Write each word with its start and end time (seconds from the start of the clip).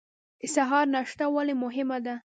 د 0.41 0.43
سهار 0.55 0.85
ناشته 0.95 1.25
ولې 1.35 1.53
مهمه 1.63 1.97
ده؟ 2.05 2.15